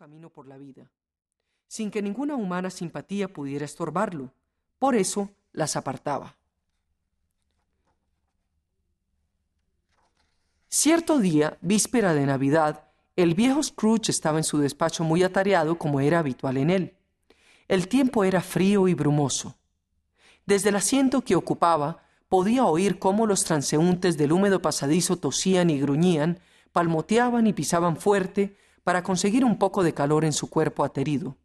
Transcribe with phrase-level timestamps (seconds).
[0.00, 0.90] camino por la vida,
[1.68, 4.32] sin que ninguna humana simpatía pudiera estorbarlo.
[4.78, 6.36] Por eso las apartaba.
[10.70, 16.00] Cierto día, víspera de Navidad, el viejo Scrooge estaba en su despacho muy atareado como
[16.00, 16.96] era habitual en él.
[17.68, 19.58] El tiempo era frío y brumoso.
[20.46, 25.78] Desde el asiento que ocupaba, podía oír cómo los transeúntes del húmedo pasadizo tosían y
[25.78, 26.40] gruñían,
[26.72, 28.56] palmoteaban y pisaban fuerte
[28.90, 31.36] para conseguir un poco de calor en su cuerpo aterido.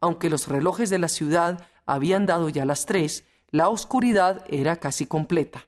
[0.00, 5.04] Aunque los relojes de la ciudad habían dado ya las tres, la oscuridad era casi
[5.04, 5.66] completa.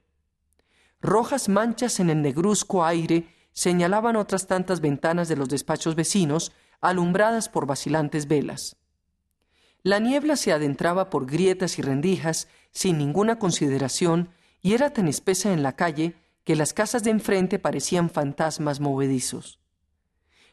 [1.02, 7.51] Rojas manchas en el negruzco aire señalaban otras tantas ventanas de los despachos vecinos, alumbradas
[7.51, 8.79] por vacilantes velas.
[9.83, 14.30] La niebla se adentraba por grietas y rendijas sin ninguna consideración
[14.63, 19.60] y era tan espesa en la calle que las casas de enfrente parecían fantasmas movedizos.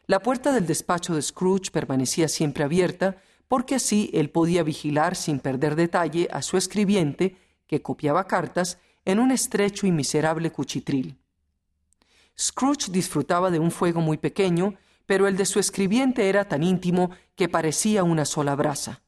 [0.05, 3.17] La puerta del despacho de Scrooge permanecía siempre abierta,
[3.47, 7.37] porque así él podía vigilar sin perder detalle a su escribiente,
[7.67, 11.17] que copiaba cartas, en un estrecho y miserable cuchitril.
[12.37, 17.11] Scrooge disfrutaba de un fuego muy pequeño, pero el de su escribiente era tan íntimo
[17.35, 19.01] que parecía una sola brasa.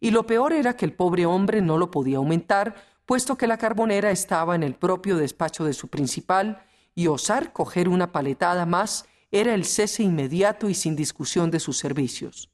[0.00, 3.58] Y lo peor era que el pobre hombre no lo podía aumentar, puesto que la
[3.58, 6.62] carbonera estaba en el propio despacho de su principal,
[6.94, 11.78] y osar coger una paletada más era el cese inmediato y sin discusión de sus
[11.78, 12.50] servicios.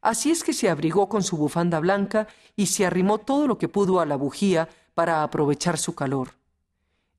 [0.00, 3.68] Así es que se abrigó con su bufanda blanca y se arrimó todo lo que
[3.68, 6.30] pudo a la bujía para aprovechar su calor.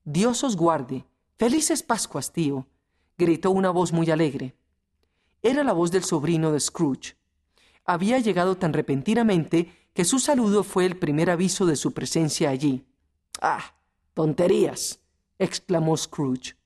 [0.04, 1.06] Dios os guarde,
[1.38, 2.66] Felices Pascuas, tío,
[3.18, 4.56] gritó una voz muy alegre.
[5.42, 7.16] Era la voz del sobrino de Scrooge.
[7.86, 12.86] Había llegado tan repentinamente que su saludo fue el primer aviso de su presencia allí.
[13.42, 13.76] Ah,
[14.14, 15.00] tonterías,
[15.40, 16.57] exclamó Scrooge.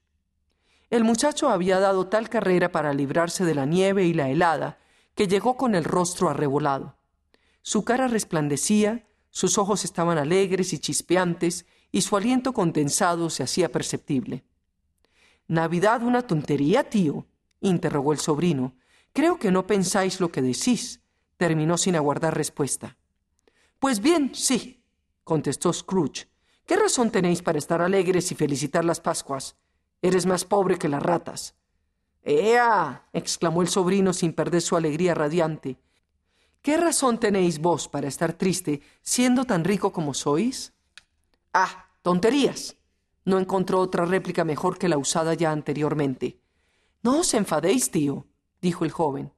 [0.92, 4.78] El muchacho había dado tal carrera para librarse de la nieve y la helada
[5.16, 6.98] que llegó con el rostro arrebolado.
[7.62, 13.72] Su cara resplandecía, sus ojos estaban alegres y chispeantes, y su aliento condensado se hacía
[13.72, 14.44] perceptible.
[15.48, 17.26] Navidad una tontería, tío,
[17.62, 18.76] interrogó el sobrino.
[19.14, 21.02] Creo que no pensáis lo que decís,
[21.38, 22.98] terminó sin aguardar respuesta.
[23.80, 24.84] Pues bien, sí,
[25.24, 26.28] contestó Scrooge.
[26.66, 29.56] ¿Qué razón tenéis para estar alegres y felicitar las Pascuas?
[30.02, 31.56] Eres más pobre que las ratas.
[32.24, 33.08] ¡Ea!
[33.14, 35.78] exclamó el sobrino sin perder su alegría radiante.
[36.62, 40.74] ¿Qué razón tenéis vos para estar triste siendo tan rico como sois?
[41.54, 42.78] Ah, tonterías,
[43.26, 46.40] no encontró otra réplica mejor que la usada ya anteriormente.
[47.02, 48.28] No os enfadéis, tío,
[48.62, 49.34] dijo el joven.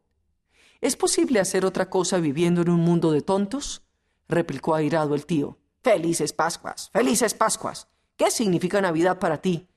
[0.81, 3.83] ¿Es posible hacer otra cosa viviendo en un mundo de tontos?
[4.27, 5.57] replicó airado el tío.
[5.81, 7.87] Felices Pascuas, felices Pascuas.
[8.17, 9.67] ¿Qué significa Navidad para ti?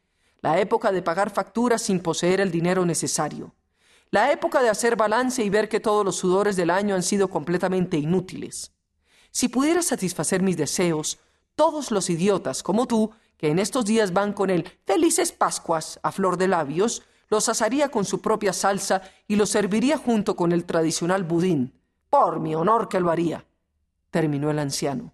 [0.47, 3.53] La época de pagar facturas sin poseer el dinero necesario.
[4.13, 7.27] La época de hacer balance y ver que todos los sudores del año han sido
[7.27, 8.71] completamente inútiles.
[9.33, 11.19] Si pudiera satisfacer mis deseos,
[11.57, 16.13] todos los idiotas como tú que en estos días van con el Felices Pascuas a
[16.13, 20.65] flor de labios, los asaría con su propia salsa y los serviría junto con el
[20.65, 21.73] tradicional budín.
[22.09, 23.45] Por mi honor que lo haría.
[24.13, 25.13] terminó el anciano.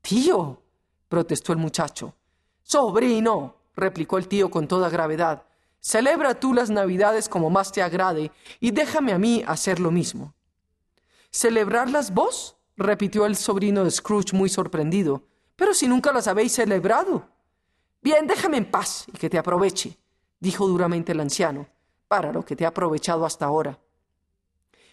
[0.00, 0.60] Tío,
[1.08, 2.16] protestó el muchacho.
[2.64, 5.44] Sobrino, replicó el tío con toda gravedad,
[5.80, 10.34] celebra tú las Navidades como más te agrade y déjame a mí hacer lo mismo.
[11.30, 12.56] ¿Celebrarlas vos?
[12.76, 15.22] repitió el sobrino de Scrooge muy sorprendido.
[15.56, 17.28] Pero si nunca las habéis celebrado.
[18.02, 19.96] Bien, déjame en paz y que te aproveche,
[20.38, 21.66] dijo duramente el anciano,
[22.08, 23.78] para lo que te ha aprovechado hasta ahora.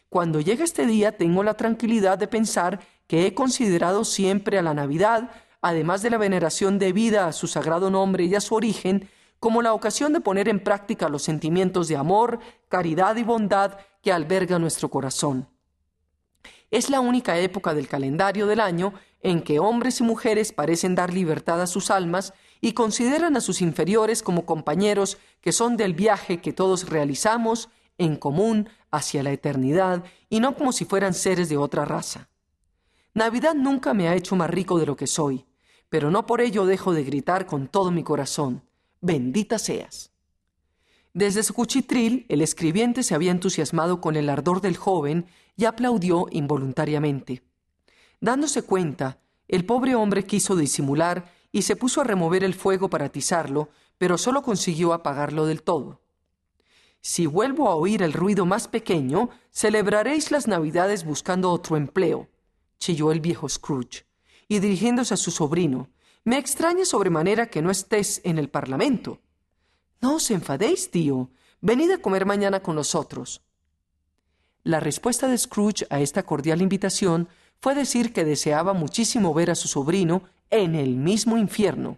[0.10, 4.74] Cuando llega este día tengo la tranquilidad de pensar que he considerado siempre a la
[4.74, 5.32] Navidad,
[5.64, 9.10] además de la veneración debida a su sagrado nombre y a su origen,
[9.40, 14.12] como la ocasión de poner en práctica los sentimientos de amor, caridad y bondad que
[14.12, 15.48] alberga nuestro corazón.
[16.70, 21.14] Es la única época del calendario del año en que hombres y mujeres parecen dar
[21.14, 26.42] libertad a sus almas y consideran a sus inferiores como compañeros que son del viaje
[26.42, 31.58] que todos realizamos en común hacia la eternidad y no como si fueran seres de
[31.58, 32.28] otra raza.
[33.14, 35.46] Navidad nunca me ha hecho más rico de lo que soy,
[35.94, 38.64] pero no por ello dejo de gritar con todo mi corazón,
[39.00, 40.10] bendita seas.
[41.14, 46.26] Desde su cuchitril, el escribiente se había entusiasmado con el ardor del joven y aplaudió
[46.32, 47.44] involuntariamente.
[48.20, 53.06] Dándose cuenta, el pobre hombre quiso disimular y se puso a remover el fuego para
[53.06, 53.70] atizarlo,
[54.00, 56.02] pero solo consiguió apagarlo del todo.
[57.02, 62.30] Si vuelvo a oír el ruido más pequeño, celebraréis las Navidades buscando otro empleo,
[62.80, 64.08] chilló el viejo Scrooge,
[64.48, 65.90] y dirigiéndose a su sobrino,
[66.24, 69.20] me extraña sobremanera que no estés en el Parlamento.
[70.02, 71.30] No os enfadéis, tío.
[71.62, 73.42] Venid a comer mañana con nosotros.
[74.64, 77.28] La respuesta de Scrooge a esta cordial invitación
[77.60, 81.98] fue decir que deseaba muchísimo ver a su sobrino en el mismo infierno.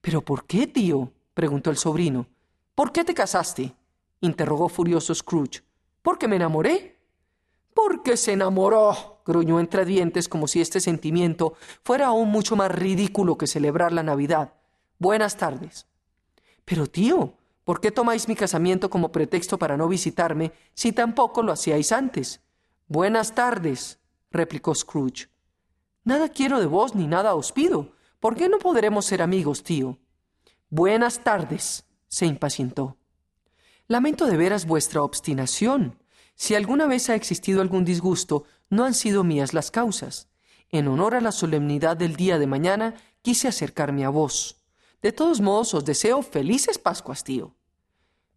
[0.00, 1.12] ¿Pero por qué, tío?
[1.34, 2.26] preguntó el sobrino.
[2.74, 3.74] ¿Por qué te casaste?
[4.20, 5.62] interrogó furioso Scrooge.
[6.02, 6.98] ¿Porque me enamoré?
[7.74, 11.54] Porque se enamoró, gruñó entre dientes como si este sentimiento
[11.84, 14.54] fuera aún mucho más ridículo que celebrar la Navidad.
[14.98, 15.86] Buenas tardes.
[16.64, 21.52] Pero tío, ¿por qué tomáis mi casamiento como pretexto para no visitarme si tampoco lo
[21.52, 22.40] hacíais antes?
[22.88, 24.00] Buenas tardes,
[24.32, 25.28] replicó Scrooge.
[26.02, 27.92] Nada quiero de vos ni nada os pido.
[28.18, 29.98] ¿Por qué no podremos ser amigos, tío?
[30.70, 32.96] Buenas tardes, se impacientó.
[33.86, 35.98] Lamento de veras vuestra obstinación.
[36.34, 40.28] Si alguna vez ha existido algún disgusto, no han sido mías las causas.
[40.70, 44.62] En honor a la solemnidad del día de mañana, quise acercarme a vos.
[45.02, 47.54] De todos modos, os deseo felices Pascuas, tío.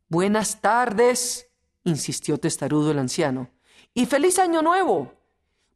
[0.09, 1.47] Buenas tardes,
[1.83, 3.51] insistió testarudo el anciano.
[3.93, 5.13] Y feliz año nuevo.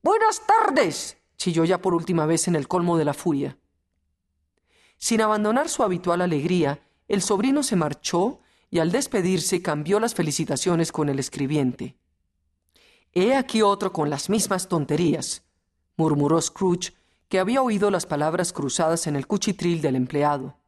[0.01, 3.57] Buenas tardes, chilló ya por última vez en el colmo de la furia.
[4.98, 10.92] Sin abandonar su habitual alegría, el sobrino se marchó y al despedirse cambió las felicitaciones
[10.92, 11.95] con el escribiente.
[13.19, 15.42] He aquí otro con las mismas tonterías,
[15.96, 16.94] murmuró Scrooge,
[17.30, 20.60] que había oído las palabras cruzadas en el cuchitril del empleado.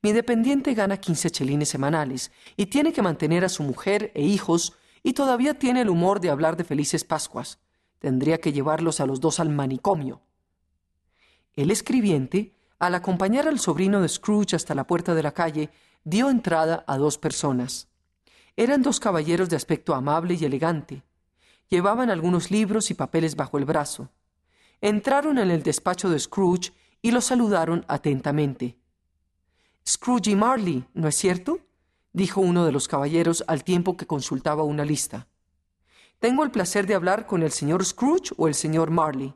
[0.00, 4.74] Mi dependiente gana quince chelines semanales y tiene que mantener a su mujer e hijos
[5.02, 7.58] y todavía tiene el humor de hablar de felices Pascuas.
[7.98, 10.20] Tendría que llevarlos a los dos al manicomio.
[11.54, 15.70] El escribiente, al acompañar al sobrino de Scrooge hasta la puerta de la calle,
[16.04, 17.88] dio entrada a dos personas.
[18.56, 21.02] Eran dos caballeros de aspecto amable y elegante.
[21.72, 24.10] Llevaban algunos libros y papeles bajo el brazo.
[24.82, 26.70] Entraron en el despacho de Scrooge
[27.00, 28.76] y lo saludaron atentamente.
[29.88, 31.60] Scrooge y Marley, ¿no es cierto?
[32.12, 35.28] dijo uno de los caballeros al tiempo que consultaba una lista.
[36.18, 39.32] Tengo el placer de hablar con el señor Scrooge o el señor Marley.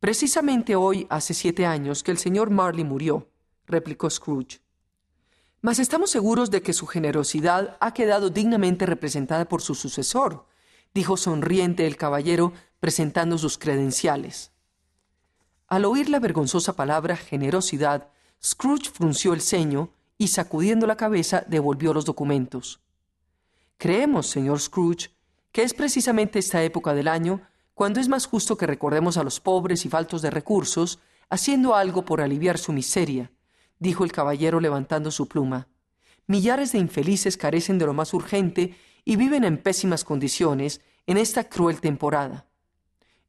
[0.00, 3.28] Precisamente hoy hace siete años que el señor Marley murió,
[3.68, 4.60] replicó Scrooge.
[5.60, 10.46] Mas estamos seguros de que su generosidad ha quedado dignamente representada por su sucesor,
[10.94, 14.52] dijo sonriente el caballero presentando sus credenciales.
[15.68, 18.10] Al oír la vergonzosa palabra generosidad,
[18.42, 22.80] Scrooge frunció el ceño y sacudiendo la cabeza devolvió los documentos.
[23.78, 25.10] Creemos, señor Scrooge,
[25.50, 27.40] que es precisamente esta época del año
[27.74, 30.98] cuando es más justo que recordemos a los pobres y faltos de recursos,
[31.30, 33.32] haciendo algo por aliviar su miseria,
[33.78, 35.68] dijo el caballero levantando su pluma.
[36.26, 41.48] Millares de infelices carecen de lo más urgente y viven en pésimas condiciones en esta
[41.48, 42.46] cruel temporada.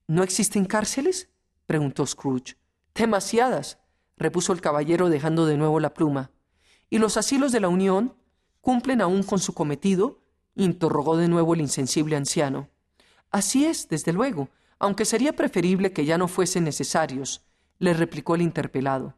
[0.08, 1.30] ¿No existen cárceles?
[1.66, 2.58] preguntó Scrooge.
[2.94, 3.80] Demasiadas,
[4.18, 6.32] repuso el caballero dejando de nuevo la pluma.
[6.90, 8.16] ¿Y los asilos de la Unión
[8.62, 10.20] cumplen aún con su cometido?
[10.56, 12.70] interrogó de nuevo el insensible anciano.
[13.32, 17.42] Así es, desde luego, aunque sería preferible que ya no fuesen necesarios,
[17.80, 19.16] le replicó el interpelado.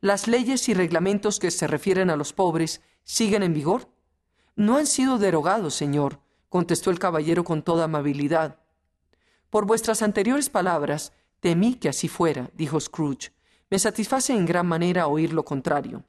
[0.00, 3.91] ¿Las leyes y reglamentos que se refieren a los pobres siguen en vigor?
[4.56, 8.58] No han sido derogados, señor, contestó el caballero con toda amabilidad.
[9.48, 13.32] Por vuestras anteriores palabras, temí que así fuera, dijo Scrooge.
[13.70, 16.04] Me satisface en gran manera oír lo contrario.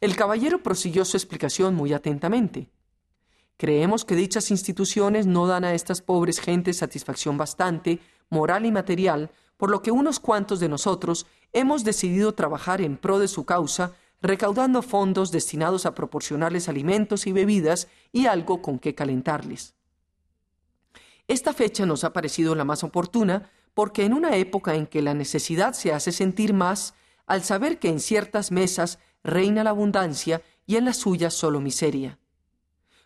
[0.00, 2.70] El caballero prosiguió su explicación muy atentamente.
[3.58, 9.30] Creemos que dichas instituciones no dan a estas pobres gentes satisfacción bastante, moral y material,
[9.56, 13.92] por lo que unos cuantos de nosotros hemos decidido trabajar en pro de su causa,
[14.22, 19.74] recaudando fondos destinados a proporcionarles alimentos y bebidas y algo con que calentarles.
[21.28, 25.12] Esta fecha nos ha parecido la más oportuna porque en una época en que la
[25.12, 26.94] necesidad se hace sentir más,
[27.26, 32.18] al saber que en ciertas mesas reina la abundancia y en las suyas solo miseria.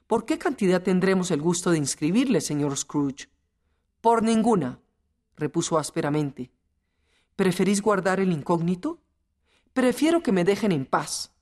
[0.06, 3.28] ¿Por qué cantidad tendremos el gusto de inscribirle, señor Scrooge?
[4.00, 4.80] Por ninguna,
[5.36, 6.50] repuso ásperamente.
[7.36, 9.00] ¿Preferís guardar el incógnito?
[9.72, 11.32] Prefiero que me dejen en paz.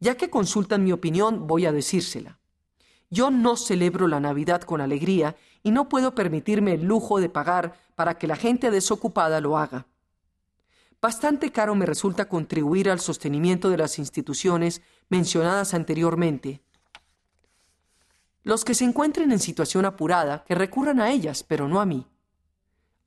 [0.00, 2.38] Ya que consultan mi opinión, voy a decírsela.
[3.10, 7.74] Yo no celebro la Navidad con alegría y no puedo permitirme el lujo de pagar
[7.94, 9.86] para que la gente desocupada lo haga.
[11.00, 16.60] Bastante caro me resulta contribuir al sostenimiento de las instituciones mencionadas anteriormente,
[18.42, 22.06] los que se encuentren en situación apurada, que recurran a ellas, pero no a mí.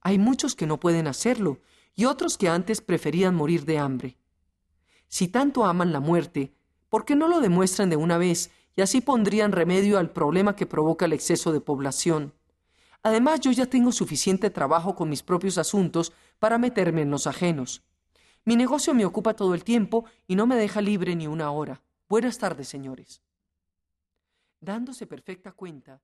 [0.01, 1.59] Hay muchos que no pueden hacerlo
[1.95, 4.17] y otros que antes preferían morir de hambre.
[5.11, 6.53] Si tanto aman la muerte,
[6.87, 10.65] ¿por qué no lo demuestran de una vez y así pondrían remedio al problema que
[10.65, 12.33] provoca el exceso de población?
[13.03, 17.83] Además, yo ya tengo suficiente trabajo con mis propios asuntos para meterme en los ajenos.
[18.45, 21.81] Mi negocio me ocupa todo el tiempo y no me deja libre ni una hora.
[22.07, 23.21] Buenas tardes, señores
[24.61, 25.99] dándose perfecta cuenta